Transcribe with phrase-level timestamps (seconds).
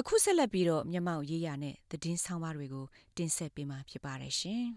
[0.00, 4.64] အခုဆက်လက်ပြီးတော့မျက်မှောက်ရေးရနဲ့သတင်းဆောင်ပါတွေကို တင်ဆက်ပေးမှာဖြစ်ပါတယ်ရှင်။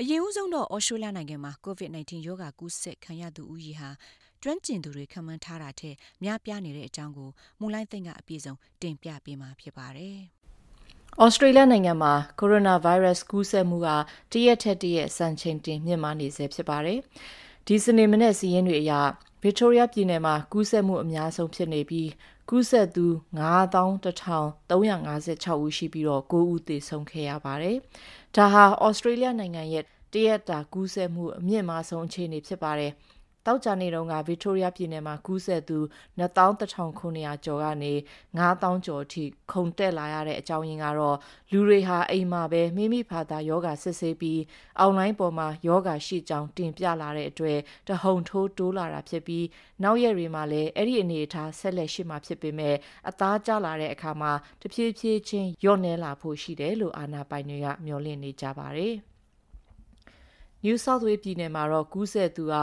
[0.00, 3.90] အရင်ဦးဆုံးတော့ဩစတြေးလျနိုင်ငံမှာ COVID-19 ရောဂါကူးစက်ခံရသူဦးရေဟာ
[4.42, 7.30] ကျွမ်းကျင်သူတွေခံမှန်းထားတာထက်များပြားနေတဲ့အကြောင်းကို
[7.60, 10.16] မူလိုင်းသိန်းကအပြည့်စုံတင်ပြပေးမှာဖြစ်ပါတယ်။
[11.24, 13.88] ဩစတြေးလျနိုင်ငံမှာကိုရိုနာဗိုင်းရပ်စ်ကူးစက်မှုက
[14.32, 16.98] တရက်ထက်တရက်စံချိန်တင်မြင့်မားနေဆဲဖြစ်ပါတယ်။
[17.66, 18.92] ဒီစနေမနေ့စီးရင်တွေအရ
[19.42, 22.08] ဗစ်တိုးရီးယားပြည်နယ်မှာကူးစက်မှုအများဆုံးဖြစ်နေပြီး
[22.50, 23.06] ကူးစက်သူ
[23.38, 27.76] 91,356ဦးရှိပြီးတော့9ဦးသေဆုံးခဲ့ရပါတယ်။
[28.36, 32.92] ဒါဟာဩစတြေးလျနိုင်ငံရဲ့တရက်တာကူးစက်မှုအမြင့်မားဆုံးအခြေအနေဖြစ်ပါတယ်။
[33.48, 35.78] တောက်ကြနေတုန်းကဗစ်တိုးရီးယားပြည်နယ်မှာကူးစက်သူ
[36.20, 37.92] 21,900ကျော်ကနေ
[38.38, 41.16] 9,000ကျော်အထိခုန်တက်လာရတဲ့အကြောင်းရင်းကတော့
[41.52, 44.40] လူတွေဟာအိမ်မှာပဲမိမိဖာသာယောဂစစ်ဆေးပြီး
[44.80, 47.58] အွန်လိုင်းပေါ်မှာယောဂရှိကြောင်းတင်ပြလာတဲ့အတွက်
[47.88, 49.46] တဟုန်ထိုးတိုးလာတာဖြစ်ပြီး
[49.82, 52.76] နောက်ရက်တွေမှာလည်းအဲ့ဒီအနေအထားဆက်လက်ရှိမှဖြစ်ပေမဲ့
[53.08, 58.96] အသားကျလာတဲ့အခါမှာတဖြည်းဖြည်းချင်းညော့နေလာဖို့ရှိတယ်လို့အာဏာပိုင်တွေကမျှော်လင့်နေကြပါတယ်။
[60.64, 62.54] New South Wales ပြည်နယ်မှာတော့ကူးစက်သူက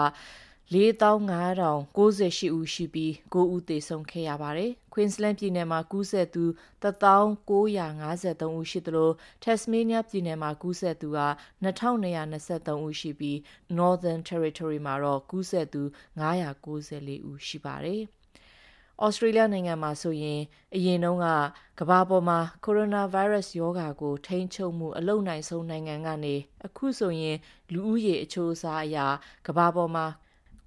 [0.73, 6.43] 4598ဦးရှိပြီး9ဦးသေဆုံးခဲ့ရပါတယ်။ Queensland ပြည်နယ်မှာကူးစက်သူ
[6.83, 9.11] 1953ဦးရှိသလို
[9.43, 11.21] Tasmania ပြည်နယ်မှာကူးစက်သူက
[11.63, 13.37] 2223ဦးရှိပြီး
[13.79, 15.81] Northern Territory မှာတော့ကူးစက်သူ
[16.19, 18.03] 994ဦးရှိပါတယ်။
[19.03, 20.41] ဩစတြေးလျနိုင်ငံမှာဆိုရင်
[20.75, 21.27] အရင်တုန်းက
[21.79, 26.35] ကမ္ဘာပေါ်မှာကိုရိုနာဗိုင်းရပ်စ်ရောဂါကိုထိန်းချုပ်မှုအလုံနိုင်ဆုံးနိုင်ငံကနေ
[26.65, 27.37] အခုဆိုရင်
[27.73, 29.05] လူဦးရေအချိုးအစားအရာ
[29.47, 30.05] ကမ္ဘာပေါ်မှာ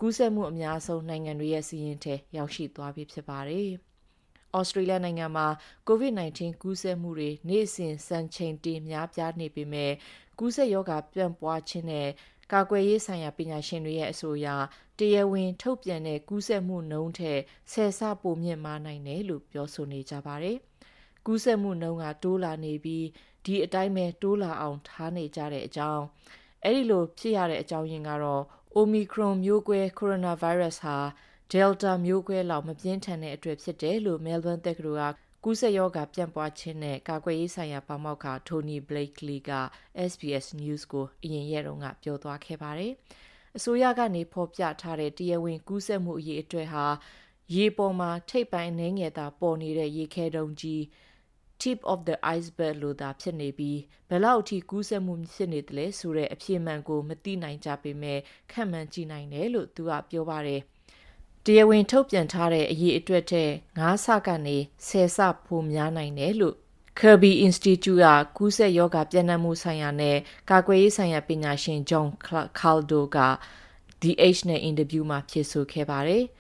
[0.01, 3.71] ကူးစက်မှုအများဆုံးနိုင်ငံတွေရဲ့စီးရင်ထဲရောက်ရှိသွားပြီဖြစ်ပါတယ်။
[4.59, 5.47] ဩစတြေးလျနိုင်ငံမှာ
[5.89, 9.93] COVID-19 ကူးစက်မှုတွေနေ့စဉ်စံချိန်တင်များပြားနေပေမဲ့
[10.39, 12.09] ကူးစက်ရောဂါပြန့်ပွားခြင်းနဲ့
[12.53, 14.49] ကာကွယ်ရေးဆိုင်ရာပညာရှင်တွေရဲ့အဆိုအရ
[14.99, 17.41] တရားဝင် ထုတ်ပြန်တဲ့ကူးစက်မှုနှုန်းထက်
[17.73, 20.57] ဆယ်ဆပိုမြင့်မားနိုင်တယ်လို့ပြောဆိုနေကြပါတယ်။
[21.27, 23.07] ကူးစက်မှုနှုန်းကတိုးလာနေပြီး
[23.45, 26.05] ဒီအတိုင်းပဲတိုးလာအောင်ထားနေကြတဲ့အကြောင်း
[26.65, 28.43] အဲ့ဒီလိုဖြစ်ရတဲ့အကြောင်းရင်းကတော့
[28.77, 30.99] Omicron မျိုးကွဲ coronavirus ဟာ
[31.53, 35.15] Delta မျိုးကွဲလောက်မပြင်းထန်တဲ့အတွက်ဖြစ်တယ်လို့ Melbourne တက္ကသိုလ်က
[35.45, 39.53] ကူးစက်ရောဂါပြန့်ပွားခြင်းနဲ့ကာကွယ်ရေးဆိုင်ရာပါမောက္ခ Tony Blakely က
[40.11, 42.93] SBS News ကိုအရင်ရက်တုန်းကပြောသွားခဲ့ပါတယ်။
[43.57, 46.87] အစိုးရကနေဖော်ပြထားတဲ့တရားဝင်ကူးစက်မှုအရေးအတွက်ဟာ
[47.55, 50.83] ရေပေါ်မှာထိပ်ပိုင်းနှင်းငယ်သာပေါ်နေတဲ့ရေခဲတုံးကြီး
[51.63, 58.19] tip of the iceberg လို့သာဖြစ်နေပြီးဘယ်လောက်အထိကူးစက်မှုဖြစ်နေတယ်လဲဆိုတဲ့အဖြစ်မှန်ကိုမသိနိုင်ကြပေမဲ့
[58.53, 60.61] ခံမှန်းကြည့်နိုင်တယ်လို့သူကပြောပါတယ်။
[61.45, 64.57] တရားဝင်ထုတ်ပြန်ထားတဲ့အရေးအတွက်တဲ့9ဆကနေ
[64.89, 66.57] 10ဆပိုများနိုင်တယ်လို့
[66.99, 70.17] Kirby Institute ကကူးစက်ရောဂါပြန့်နှံ့မှုဆိုင်ရာနဲ့
[70.51, 72.07] ကာကွယ်ရေးဆိုင်ရာပညာရှင် John
[72.61, 73.19] Caldo က
[74.03, 76.25] The Age နဲ့အင်တာဗျူးမှာဖြေဆိုခဲ့ပါတယ်။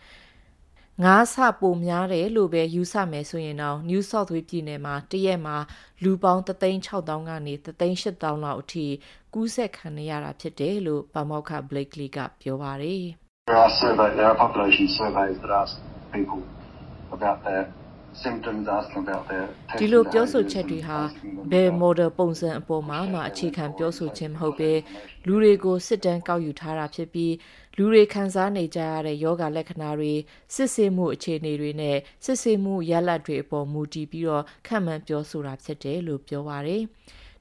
[1.04, 5.56] ငါးဆပိုများတယ်လို့ပဲယူဆမယ်ဆိုရင်တော့ New South Wales ပြည်နယ်မှာတရက်မှာ
[6.03, 8.86] လူပေါင်း36000ကနေ38000လောက်အထိ
[9.34, 13.04] ကူးစက်ခံရတာဖြစ်တယ်လို့ပါမောက္ခ Blakely ကပြောပါတယ်။
[13.48, 15.75] There are survey there are population surveys that ask
[16.16, 16.41] people
[17.16, 17.64] about their
[18.25, 19.47] symptoms asking about their
[19.79, 20.99] ဒီလိုပြောဆိုချက်တွေဟာ
[21.53, 24.73] ဘယ် model ပုံစံအပေါ်မှာမှအခြေခံပြောဆိုခြင်းမဟုတ်ဘဲ
[25.27, 27.34] လူတွေကိုစစ်တမ်းကောက်ယူထားတာဖြစ်ပြီး
[27.77, 30.15] လူတွေခံစားနေကြရတဲ့ယောဂလက္ခဏာတွေ
[30.55, 36.83] စစ်ဆေးမှုအခြေအနေတွေနဲ့စစ်ဆေးမှုရလဒ်တွေအပေါ်မူတည်ပြီးတော့ခံမှန်းပြောဆိုတာဖြစ်တယ်လို့ပြောပါရယ်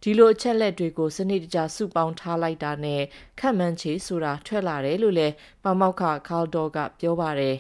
[0.04, 3.02] ဒီလိုအချက်လက်တွေကိုစနစ်တကျစုပေါင်းထားလိုက်တာနဲ့
[3.40, 5.34] ခန့်မှန်းချေဆိုတာထွက်လာတယ်လို့လည်း
[5.64, 7.56] ပမောက္ခကာလ်ဒေါကပြောပါတယ်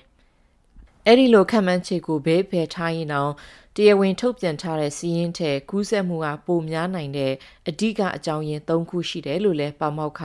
[1.10, 3.32] အဲ့ဒီလိုခန့်မှန်းချေကိုဘေးဖယ်ထားရင်တော့
[3.76, 7.34] တရားဝင်ထုတ်ပြန်ထားတဲ့စီးရင်ထဲကူးစက်မှုကပိုများနိုင်တဲ့
[7.68, 10.22] အဓိကအကြောင်းရင်း၃ခုရှိတယ်လို့လည်းပါမောက္ခ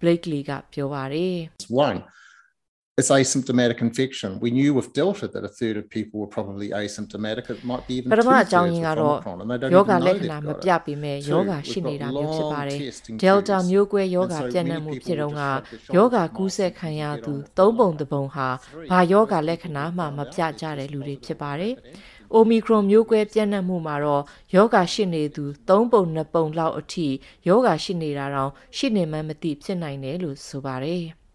[0.00, 1.36] Blakely ကပြောပါတယ်။
[1.86, 1.98] One
[2.98, 4.40] it's asymptomatic infection.
[4.40, 7.50] We knew with Delta that a third of people were probably asymptomatic.
[7.50, 9.16] It might be even ပထမအကြောင်းရင်းကတော့
[9.74, 12.78] ယောဂလက္ခဏာမပြပေမဲ့ယောဂရှိနေတာမျိုးဖြစ်ပါတယ်။
[13.22, 15.42] Delta မျိုးကွဲယောဂပြန့်နှံ့မှုဖြစ်တော့က
[15.96, 18.48] ယောဂကူးစက်ခံရသူသုံးပုံတစ်ပုံဟာ
[18.90, 21.74] ဘာယောဂလက္ခဏာမှမပြကြတဲ့လူတွေဖြစ်ပါတယ်။
[22.36, 24.22] Omicron မျိုးကွဲပြန့်နှံ့မှုမှာတော့
[24.54, 27.08] ယောဂရှိနေသူ3ပုံ2ပုံလောက်အထိ
[27.48, 31.06] ယောဂရှိနေတာတောင်ရှိနေမှမသိဖြစ်နိုင်တယ်လို့ဆိုပါတယ်။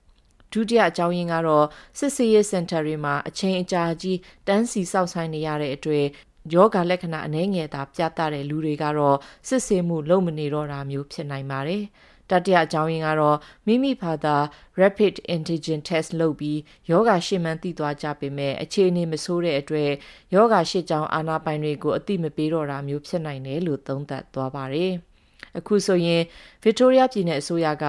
[0.53, 1.65] ဒုတိယအကြောင်းရင်းကတော့
[1.97, 6.05] စစ်စေးရေးစင်တာတွေမှာအချိန်အကြာကြီးတန်းစီစောင့်ဆိုင်နေရတဲ့အတွက်
[6.53, 9.17] ယောဂလက္ခဏာအနည်းငယ်သာပြသတဲ့လူတွေကတော့
[9.47, 11.83] စစ်ဆေးမှုလုပ်မနေတော့တာမျိုးဖြစ်နိုင်ပါတယ်။
[12.31, 13.37] တတိယအကြောင်းရင်းကတော့
[13.67, 14.35] မိမိဘာသာ
[14.81, 16.59] rapid antigen test လုပ်ပြီး
[16.89, 19.91] ယောဂရှင်းမှန်းသိသွားကြပေမဲ့အခြေအနေမဆိုးတဲ့အတွက်
[20.33, 24.93] ယောဂရှင်းကြောင်းအာနာပိုင်တွေကိုအတိမပေးတော့တာမျိုးဖြစ်နိုင်တယ်လို့သုံးသပ်သွားပါတယ်
[25.57, 26.21] အခုဆိုရင်
[26.63, 27.85] Victoria ပြည်နယ်အစိုးရက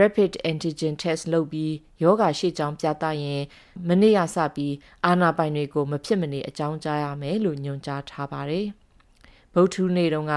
[0.00, 3.42] Rapid Antigen Test လုပ်ပြီးယောဂရှိကြောင်းပြသရင်
[3.88, 4.74] မနေ့ကစပြီး
[5.04, 8.66] အာဏာပိုင်တွေကိုမဖြစ်မနေအကြောင်းကြားရမယ်လို့ညွှန်ကြားထားပါတယ်။
[9.54, 10.34] ဗုဒ္ဓနေ့တုန်းက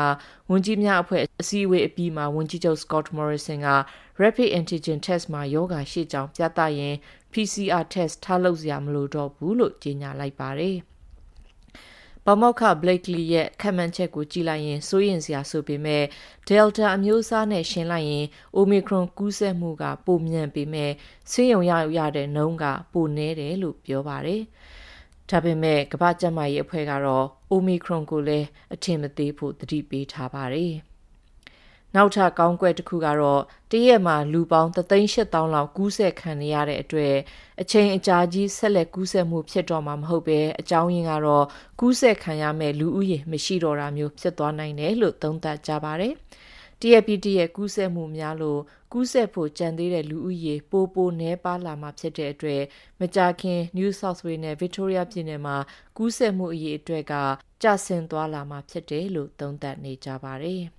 [0.50, 3.70] ဝန်ကြီးများအဖွဲ့အစည်းအဝေးအပြီးမှာဝန်ကြီးချုပ် Scott Morrison က
[4.22, 6.96] Rapid Antigen Test မှာယောဂရှိကြောင်းပြသရင်
[7.32, 10.78] PCR test ထားလုပ်စရာမလိုတော့ဘူးလို့ကြေညာလိုက်ပါတယ်။
[12.30, 16.04] ပမောက္ခ Blakely ရဲ့ခံမှန်းချက်ကိုကြည့်လိုက်ရင်စိုးရင်စရာဆိုပေမဲ့
[16.48, 18.26] Delta အမျိုးအစားနဲ့ရှင်းလိုက်ရင်
[18.58, 20.92] Omicron ကူးစက်မှုကပိုမြန်ပေမဲ့
[21.32, 24.42] ဆေးရုံရောက်ရတဲ့နှုန်းကပိုနည်းတယ်လို့ပြောပါတယ်။
[25.30, 30.74] ဒါပေမဲ့ကမ္ဘာ့ကျန်းမာရေးအဖွဲ့ကတော့ Omicron ကိုလည်းအထင်မသေးဖို့သတိပေးထားပါတယ်။
[31.96, 33.42] နောက်ထပ်ကောင်းကွက်တစ်ခုကတော့
[33.72, 37.16] တရက်မှာလူပေါင်း38000လောက်ကူးစက်ခံရတဲ့အတွက်
[37.62, 41.46] အချိန်အကြာကြီးဆက်လက်ကူးစက်မှုဖြစ်တော့မှာမဟုတ်ပဲအကြောင်းရင်းကတော့
[41.80, 46.14] ကူးစက်ခံရမဲ့လူဦးရေမရှိတော့တာမျိုးဖြစ်သွားနိုင်တယ်လို့သုံးသပ်ကြပါတယ်။
[46.80, 48.62] TFPT ရဲ့ကူးစက်မှုများလို့
[48.94, 52.64] ကူးစက်ဖို့ကြံသေးတဲ့လူဦးရေပိုပိုနှဲပါလာမှာဖြစ်တဲ့အတွက်
[53.00, 55.58] မကြာခင် New South Wales နဲ့ Victoria ပြည်နယ်မှာ
[55.98, 57.14] ကူးစက်မှုအရေအတွက်က
[57.64, 60.64] ကျဆင်းသွားလာမှာဖြစ်တယ်လို့သုံးသပ်နေကြပါတယ်။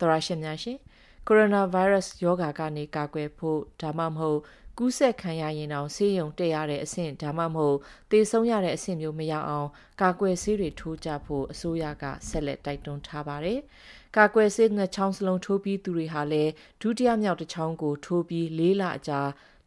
[0.00, 0.78] သရရှင်များရှင်
[1.26, 4.40] ကိုရိုနာဗိုင်းရပ်စ်ရောဂါကနေကာကွယ်ဖို့ဒါမှမဟုတ်
[4.78, 7.78] ကူးစက်ခံရရင်တောင်ဆေးရုံတက်ရတဲ့အဆင့်ဒါမှမဟုတ်
[8.10, 9.68] သေဆုံးရတဲ့အဆင့်မျိုးမရောက်အောင်
[10.02, 13.58] ကာကွယ်ဆေးတွေထိုးကြဖို့အစိုးရကဆက်လက်တိုက်တွန်းထားပါတယ်။
[14.16, 19.20] ကာကွယ်ဆေးနှစ်ချောင်းစလုံးထိုးပြီးသူတွေဟာလည်းဒုတိယမြောက်တစ်ချောင်းကိုထိုးပြီး၄လအကြာ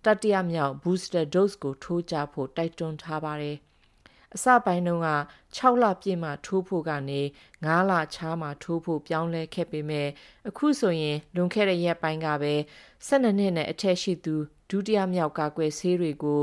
[0.05, 3.57] တတိယမြောက် booster dose ကိုထိုးကြဖို့တိုက်တွန်းထားပါတယ်။
[4.35, 5.09] အစပိုင်းတုန်းက
[5.57, 7.21] 6လပြည့်မှထိုးဖို့ကနေ
[7.55, 10.07] 9လချားမှထိုးဖို့ပြောင်းလဲခဲ့ပေမဲ့
[10.49, 12.53] အခုဆိုရင်လွန်ခဲ့တဲ့ရက်ပိုင်းကပဲ
[13.07, 14.35] 12နှစ်နဲ့အထက်ရှိသူ
[14.69, 16.41] ဒုတိယမြောက်ကာကွယ်ဆေးတွေကို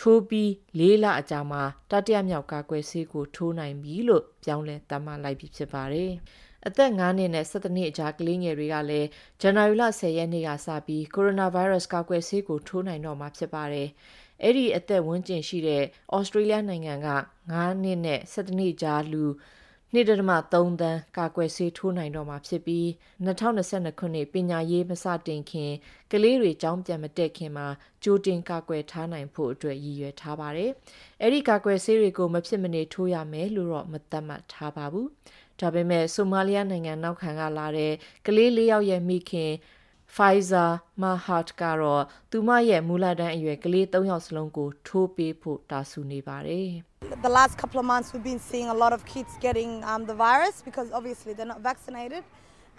[0.00, 0.48] ထိုးပြီး
[0.80, 6.12] ၄လအကြာမှာတတိယမြောက်ကာကွယ်ဆေးကိုထိုးနိုင်ပြီလို့ပြောင်းလဲသတ်မှတ်လိုက်ပြီဖြစ်ပါတယ်။
[6.66, 9.08] အသက်9နှစ်နဲ့17နှစ်အကြားကလေးငယ်တွေကလည်း
[9.40, 13.88] ဇန်နဝါရီလ10ရက်နေ့ကစပြီးကိုရိုနာဗိုင်းရပ်စ်ကာကွယ်ဆေးကိုထိုးနိုင်တော့မှာဖြစ်ပါတယ်။
[14.42, 15.82] အဲ့ဒီအသက်ဝန်းကျင်ရှိတဲ့
[16.16, 17.08] ဩစတြေးလျနိုင်ငံက
[17.48, 19.24] 9နှစ်နဲ့17နှစ်ကြားလူ
[19.94, 22.86] 2.3သန်းကာကွယ်ဆေးထိုးနိုင်တော့မှာဖြစ်ပြီး
[23.26, 25.72] 2022ခုနှစ်ပညာရေးမစတင်ခင်
[26.12, 27.66] ကလေးတွေကျောင်းပြန်မတက်ခင်မှာ
[28.02, 30.70] ကြိုတင်ကာကွယ်ထားနိုင်ဖို့အတွက်ရည်ရွယ်ထားပါတယ်။
[31.22, 35.06] အဲ့ဒီကာကွယ်ဆေးတွေကိုမဖြစ်မနေထိုးရမယ်လို့တော့မသတ်မှတ်ထားပါဘူး။
[35.60, 37.92] ဒါပေမဲ့ဆိုမာလီယာနိုင်ငံနောက်ခံကလာတဲ့
[38.26, 39.52] ကလေးလေးယောက်ရဲ့မိခင်
[40.14, 40.70] Pfizer
[41.02, 46.70] Mahat ကတော့သူမရဲ့မူလတန်းအရွယ်ကလေး၃ယောက်စလုံးကိုထိုးပေးဖို့တာဆူနေပါတယ်
[47.26, 50.16] The last couple of months we've been seeing a lot of kids getting um the
[50.26, 52.22] virus because obviously they're not vaccinated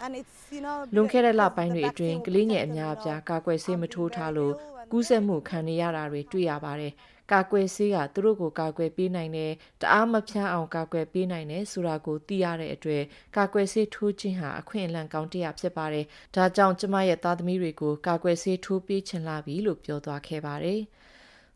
[0.04, 4.54] and it's you know လွန်ခဲ့တဲ့လပိုင်းတွေအတွင်းကလေးငယ်အများအပြားကာကွယ်ဆေးမထိုးထားလို့
[4.92, 6.94] ကူးစက်မှုခံနေရတာတွေတွေ့ရပါတယ်
[7.32, 13.04] ကာကွယ်ဆေးကသူတို့ကိုကာကွယ်ပေးနိုင်တယ်တအားမဖြန်းအောင်ကာကွယ်ပေးနိုင်တယ်ဆိုတာကိုသိရတဲ့အတွက်
[13.38, 16.06] ကာကွယ်ဆေးထိုးခြင်းဟာအခွင့်အလမ်းကောင်းတစ်ရာဖြစ်ပါတယ်
[16.36, 20.82] ဒါကြောင့်ကျမရဲ့သားသမီးတွေကိုကာကွယ်ဆေးထိုးပေးချင်လာပြီလို့ပြောသွားခဲ့ပါတယ်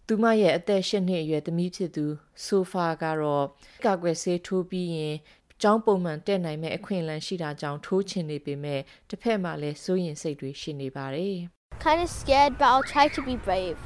[0.08, 2.06] သူမရဲ့အသက်၈နှစ်အရွယ်သမီးဖြစ်သူ
[2.46, 3.46] ဆိုဖာကတော့
[3.86, 5.16] ကာကွယ်ဆေးထိုးပြီးရင်
[5.62, 11.38] ကျောင်းပုံမှန်တက်နိုင်မဲ့အခွင့်အလမ်းရှိတာကြောင့်ထိုးချင်နေပေမဲ့တစ်ဖက်မှာလည်းစိုးရင်စိတ်တွေရှိနေပါတယ်
[11.86, 13.80] Kind of scared but I'll try to be brave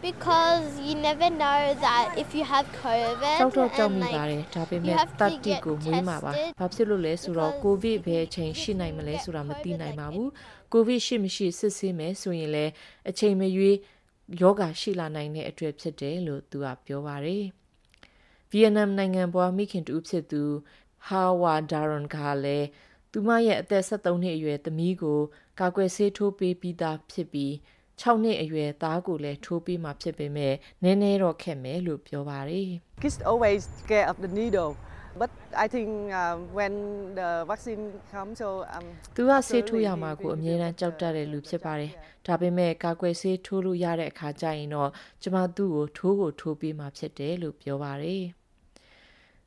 [0.00, 10.30] because you never know that if you have covid ကြောက်တော့ကြောက်မိပါတယ်ဒါပေမဲ့တတ်တိကိုမွေးမှာပါဘာဖြစ်လို့လဲဆိုတော့ကိုဗစ်ဘယ်အချိန်ရှိနိုင်မလဲဆိုတာမသိနိုင်ပါဘူး
[10.72, 12.72] ကိုဗစ်ရှိမရှိစစ်ဆေးမယ်ဆိုရင်လည်း
[13.10, 13.76] အချိန်မရွေး
[14.40, 17.44] ယောဂရှိလာနိုင်တဲ့အတွက်ဖြစ်တယ်လို့သူကပြောပါတယ်
[18.50, 20.42] ဗီယက်နမ်နိုင်ငံပွားမိခင်တူဖြစ်သူ
[21.06, 22.66] ဟာဝါဒါရွန်ကလည်း
[23.12, 25.20] သူမရဲ့အသက်73နှစ်အရွယ်သမီးကို
[25.60, 27.54] ကာကွယ်ဆေးထိုးပေးပြီးသားဖြစ်ပြီး
[28.02, 32.70] 6နှစ်အရွယ်သားကိုလည်းထိုးပေးမှဖြစ်ပေမဲ့နည်းနည်းတော့ခက်မယ်လို့ပြောပါတယ်
[33.02, 34.72] Kids always scared of the needle
[35.20, 35.30] but
[35.64, 35.90] I think
[36.20, 36.72] uh, when
[37.18, 38.84] the vaccine comes so um
[39.16, 41.92] သူကဆေးထိုးရမှာကိုအမြဲတမ်းကြောက်တတ်တဲ့လူဖြစ်ပါတယ်
[42.26, 44.90] ဒါပေမဲ့ကာကွယ်ဆေးထိုးလို့ရတဲ့အခါကျရင်တော့
[45.22, 48.24] ကျမသူ့ကိုထိုးကိုထိုးပေးမှဖြစ်တယ်လို့ပြောပါတယ်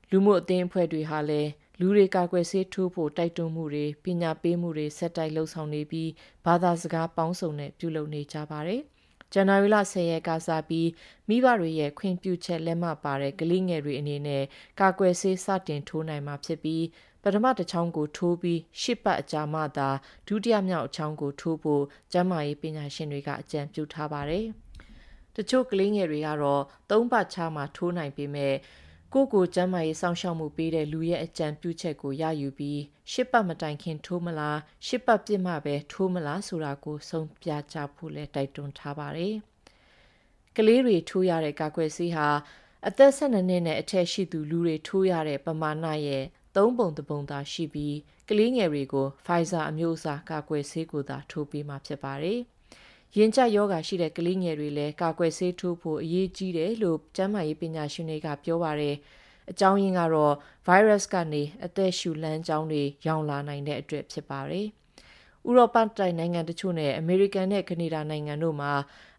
[0.09, 1.49] လူမှုအသင်းအဖွဲ့တွေဟာလည်း
[1.83, 6.09] လူတွေကာကွယ်ဆေးထိုးဖို့တိုက်တွန်းမှုတွေပညာပေးမှုတွေဆက်တိုက်လှုပ်ဆောင်နေပြီး
[6.45, 8.81] ဘာသာစကားပေါင်းစုံနဲ့ပြုလုပ်နေကြပါတယ်။
[9.33, 10.89] ဇန်နဝါရီလ10ရက်ကစားပြီး
[11.27, 14.43] မိဘတွေရဲ့ခွင့်ပြုချက်လက်မှတ်ပါတဲ့ကလေးငယ်တွေအနေနဲ့
[14.79, 16.83] ကာကွယ်ဆေးစတင်ထိုးနိုင်မှာဖြစ်ပြီး
[17.23, 19.89] ပထမတစ်ချောင်းကိုထိုးပြီးရှစ်ပတ်အကြာမှသာ
[20.27, 24.45] ဒုတိယမြောက်အချောင်းကိုထိုးဖို့ကျန်းမာရေးပညာရှင်တွေကအကြံပြုထားပါတယ်။
[25.35, 28.55] တချို့ကလေးငယ်တွေကတော့သုံးပတ်ချမှထိုးနိုင်ပေမဲ့
[29.13, 39.35] ကိုကိုကျမ်းမာရေးစောင့်ရှောက်မှုပေးတဲ့လူရဲ့အကြံပြုချက်ကိုရယူပြီးရှစ်ပတ်မတိုင်ခင်ထိုးမလားရှစ်ပတ်ပြစ်မှပဲထိုးမလားဆိုတာကိုဆုံးဖြတ်ကြဖို့လဲတိုက်တွန်းထားပါတယ်။
[40.57, 42.27] ကလေးတွေထိုးရတဲ့ကာကွယ်ဆေးဟာ
[42.87, 46.23] အသက်12နှစ်နဲ့အထက်ရှိသူလူတွေထိုးရတဲ့ပမာဏရဲ့
[46.55, 47.95] သုံးပုံတစ်ပုံသာရှိပြီး
[48.27, 52.39] ကကလေးငယ်တွေကို Pfizer အမျိုးအစားကာကွယ်ဆေးကိုသာထိုးပေးမှာဖြစ်ပါတယ်။
[53.17, 58.95] ရင်ကျယောဂါရှိတဲ့ကလေးငယ်တွေလည်းကာကွယ်ဆေးထိုးဖို့အရေးကြီးတယ်လို့ကျန်းမာရေးပညာရှင်တွေကပြောပါတယ်။
[59.51, 60.33] အကြောင်းရင်းကတော့
[60.67, 64.67] virus ကနေအသက်ရှူလမ်းကြောင်းတွေရောင်လာနိုင်တဲ့အတွက်ဖြစ်ပါတယ်။
[65.47, 68.71] ဥရောပတိုက်နိုင်ငံတချို့နဲ့အမေရိကန်နဲ့ကနေဒါနိုင်ငံတို့မှာ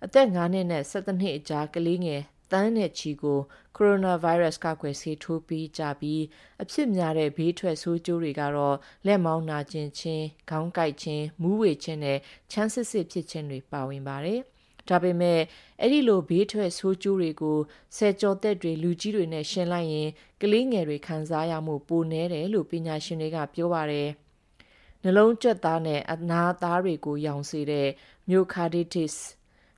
[0.05, 2.23] အသက်9နှစ်နဲ့17နှစ်အကြားကလေးငယ်
[2.53, 3.41] တန်းနဲ့ချီကို
[3.77, 6.23] ကိုရိုနာဗိုင်းရပ်စ်ကာကွယ်ဆေးထိုးပြီးကြပြီး
[6.63, 12.19] အဖြစ်များတဲ့ဘေးထွက်ဆိုးကျိုးတွေကတော့လက်မောင်းနာကျင်ခြင်း၊ခေါင်းကိုက်ခြင်း၊မူးဝေခြင်းနဲ့
[12.53, 14.41] ချမ်းစစ်စစ်ဖြစ်ခြင်းတွေပါဝင်ပါတယ်။
[14.89, 15.41] ဒါပေမဲ့
[15.81, 17.59] အဲ့ဒီလိုဘေးထွက်ဆိုးကျိုးတွေကို
[17.97, 20.09] ဆယ်ကျော်သက်တွေလူကြီးတွေနဲ့ရှင်းလိုက်ရင်
[20.41, 24.09] ကလေးငယ်တွေခံစားရမှုပိုနည်းတယ်လို့ပညာရှင်တွေကပြောပါတယ်။
[25.03, 27.89] နှလုံးကြက်သားနဲ့အနာသားတွေကိုရောင်စေတဲ့
[28.29, 29.15] myocarditis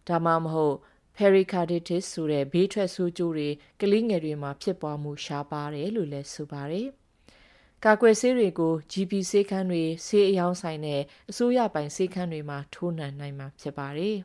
[0.09, 0.77] ဒါမှမဟုတ်
[1.19, 3.49] pericarditis ဆိုတဲ့ဘေးထွက်ဆိုးကျိုးတွေ
[3.81, 6.89] ကလေးငယ်တွေမှာဖြစ်ပွားမှုရှားပါတယ်လို့လည်းဆိုပါတယ်။
[7.85, 14.17] ကာကွယ်ဆေးတွေကို GP ဆေးခန်းတွေဆေးအယောင်ဆိုင်နဲ့အစိုးရပိုင်ဆေးခန်းတွေမှာထိုးနှံနိုင်မှာဖြစ်ပါတယ်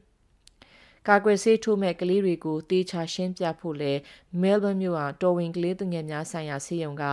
[1.08, 3.94] ။ကာကွယ်ဆေးထိုးမဲ့ကလေးတွေကိုတေချာရှင်းပြဖို့လဲ
[4.42, 7.04] Melbourne မြို့ဟာတော်ဝင်ကလေးသူငယ်များဆိုင်ရာဆေးရုံက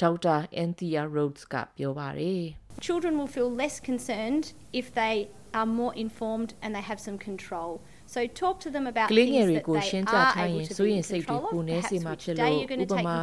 [0.00, 2.42] ဒေါက်တာ Anthea Rhodes ကပြောပါတယ်။
[2.86, 7.80] children will feel less concerned if they are more informed and they have some control.
[8.14, 13.16] So talk to them about ကလေးငယ်တွေကိုရှင်းပြထားရင်စိုးရင်စိတ်တွေပူနေစေမှာဖြစ်လို့ဥပမာ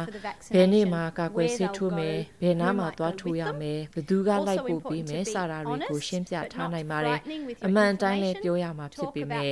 [0.54, 7.18] ဘယ်နေ့မှာကာကွယ်ဆေးထိုးမယ်ဘယ်နားမှာသွားထိုးရမယ်ဘယ်သူကလိုက်ပို့ပေးမယ်စတာတွေကိုရှင်းပြထားနိုင်ပါတယ်
[7.66, 9.50] အမှန်တိုင်းလည်းပြောရမှာဖြစ်ပေမဲ့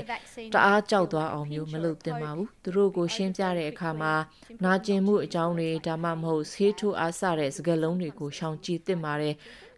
[0.55, 4.15] တအားကြောက်သွားအောင်မျိုးမလုပ်သင့်ပါဘူးသူတို့ကိုရှင်းပြတဲ့အခါမှာ
[4.65, 9.35] နာကျင်မှုအကြောင်းတွေဒါမှမဟုတ်ဆေးထိုးအားစတဲ့စကားလုံးတွေကိုရှောင်ကြဉ်သင့်ပါတယ်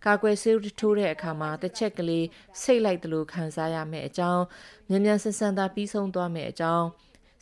[0.06, 2.26] ကာကွယ်ဆေးထိုးတဲ့အခါမှာတစ်ချက်ကလေး
[2.62, 4.44] စိတ်လိုက်တလို့ခံစားရမယ့်အကြောင်း
[4.88, 6.87] မြန်မြန်ဆန်ဆန်သာပြီးဆုံးသွားမယ့်အကြောင်း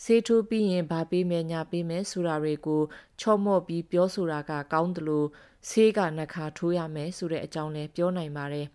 [0.04, 2.83] ဆေးထိုးပြီးရင်ဗာပေးမယ်ညာပေးမယ်ဆိုတာတွေကို
[3.21, 5.28] ချော့မော့ပြီးပြောဆိုတာကကောင်းတယ်လို့
[5.69, 8.66] ဆေးကနှခါထိုးရမယ်ဆိုတဲ့အကြောင်းလည်းပြောနိုင်ပါတယ်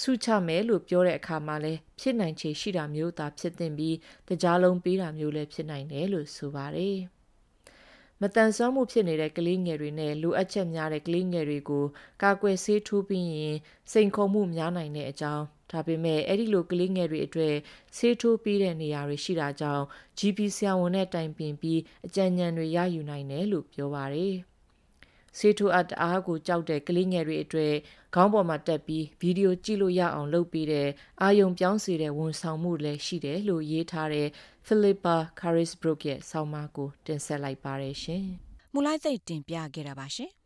[0.00, 3.96] ဆုချမယ်လို့ပြောတဲ့အခါမှာလည်းဖြစ်နိုင်ချေရှိတာမျိုးသာဖြစ်သင့်ပြီး
[4.28, 6.96] တကြားလုံးပေးတာမျိုးလည်းဖြစ်နိုင်တယ်လို့ဆိုပါတယ်။
[8.22, 11.84] မတန်ဆွမ်းမှုဖြစ်နေတဲ့ကလေးငယ်တွေနဲ့လိုအပ်ချက်များတဲ့ကလေးငယ်တွေကို
[12.22, 13.56] ကာကွယ်ဆေးထိုးပြီးရင်
[13.92, 17.54] စိန်ခေါ်မှုများနိုင်တဲ့အကြောင်းဒါပေမဲ့အဲ့ဒီလိုကလေးငယ်တွေအတွက်
[17.96, 19.84] ဆေးထိုးပြီးတဲ့နေရာတွေရှိတာကြောင့်
[20.18, 24.34] GP ဆရာဝန်နဲ့တိုင်ပင်ပြီးအကြံဉာဏ်တွေရယူနိုင်တယ်လို့ပြောပါတယ်။
[25.38, 27.74] ဆေးထိုးအပ်အားကိုကြောက်တဲ့ကလေးငယ်တွေအတွက်
[28.14, 30.88] ခေါင်းပေါ်မှာတက်ပြီးဗီဒီယိုကြည့်လို့ရအောင်လုပ်ပေးတဲ့
[31.22, 34.28] အာယုံပြောင်းစေတဲ့ဝန်ဆောင်မှုလည်းရှိတယ်လို့ရေးထားတဲ့
[34.66, 38.24] Philippa Carisbrook ရဲ့ဆောင်းပါးကိုတင်ဆက်လိုက်ပါရရှင်။
[38.72, 40.30] မူလိုက်သိတင်ပြခဲ့တာပါရှင်။